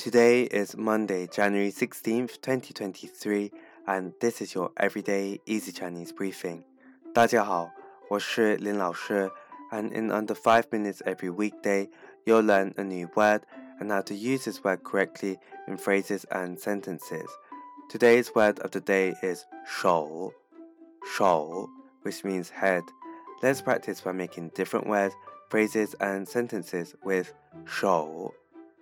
[0.00, 3.52] Today is Monday, January 16th, 2023,
[3.86, 6.64] and this is your everyday easy Chinese briefing.
[7.12, 7.70] 大家好，
[8.08, 9.30] 我是林老师,
[9.70, 11.90] and in under 5 minutes every weekday,
[12.24, 13.42] you'll learn a new word
[13.78, 15.36] and how to use this word correctly
[15.68, 17.28] in phrases and sentences.
[17.90, 20.32] Today's word of the day is 首,
[21.04, 21.68] 首,
[22.04, 22.84] which means head.
[23.42, 25.14] Let's practice by making different words,
[25.50, 27.34] phrases, and sentences with
[27.66, 28.32] 首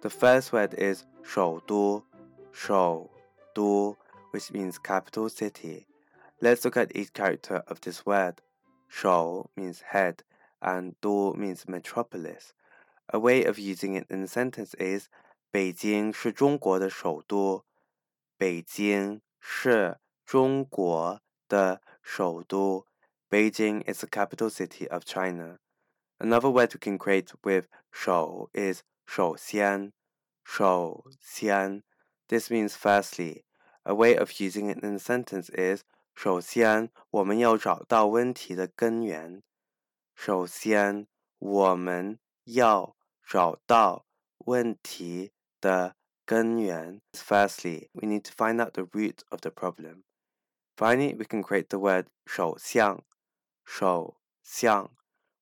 [0.00, 2.02] The first word is 首都,
[2.52, 3.10] 首
[3.54, 3.96] 都,
[4.32, 5.86] which means capital city.
[6.40, 8.36] Let's look at each character of this word.
[8.88, 10.18] 首 means head
[10.60, 12.52] and 都 means metropolis.
[13.08, 15.08] A way of using it in a sentence is
[15.50, 17.64] 北京是中国的首都。
[18.36, 22.86] 北京是中国的首都。
[23.28, 25.58] Beijing is the capital city of China.
[26.18, 29.92] Another word we can create with 首 is 首先,
[30.44, 31.82] 首先.
[32.28, 33.44] This means firstly.
[33.84, 35.84] A way of using it in a sentence is
[36.14, 39.42] 首先我们要找到问题的根源。
[40.14, 41.06] 首先
[41.38, 44.06] 我们要找到
[44.38, 47.00] 问题的根源.
[47.12, 50.04] Firstly, we need to find out the root of the problem.
[50.76, 53.04] Finally, we can create the word 首相,
[53.64, 54.90] 首相,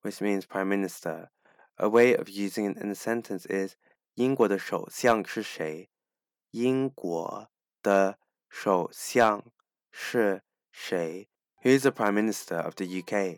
[0.03, 1.31] which means prime minister.
[1.79, 3.75] A way of using it in a sentence is
[4.15, 5.89] 英国的首相是谁？
[6.53, 7.49] 英国
[7.83, 9.45] 的首相
[9.91, 11.29] 是谁？
[11.63, 13.37] Who is the Prime Minister of the UK?